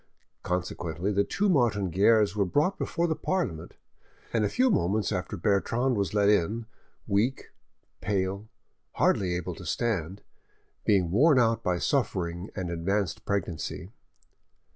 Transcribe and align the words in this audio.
Consequently 0.41 1.11
the 1.11 1.23
two 1.23 1.47
Martin 1.47 1.91
Guerres 1.91 2.35
were 2.35 2.43
brought 2.43 2.79
before 2.79 3.05
the 3.05 3.15
Parliament, 3.15 3.75
and 4.33 4.43
a 4.43 4.49
few 4.49 4.71
moments 4.71 5.11
after 5.11 5.37
Bertrande 5.37 5.95
was 5.95 6.15
led 6.15 6.27
in, 6.27 6.65
weak, 7.07 7.51
pale, 7.99 8.49
hardly 8.93 9.35
able 9.35 9.53
to 9.53 9.63
stand, 9.63 10.23
being 10.85 11.11
worn 11.11 11.37
out 11.37 11.61
by 11.61 11.77
suffering 11.77 12.49
and 12.55 12.71
advanced 12.71 13.25
pregnancy. 13.25 13.91